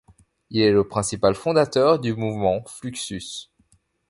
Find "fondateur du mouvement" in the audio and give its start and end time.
1.35-2.63